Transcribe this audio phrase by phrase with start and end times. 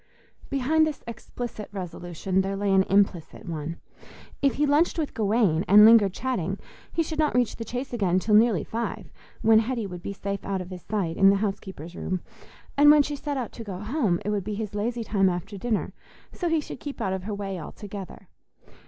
[0.49, 3.77] Behind this explicit resolution there lay an implicit one.
[4.41, 6.57] If he lunched with Gawaine and lingered chatting,
[6.91, 9.11] he should not reach the Chase again till nearly five,
[9.43, 12.21] when Hetty would be safe out of his sight in the housekeeper's room;
[12.75, 15.55] and when she set out to go home, it would be his lazy time after
[15.55, 15.93] dinner,
[16.31, 18.27] so he should keep out of her way altogether.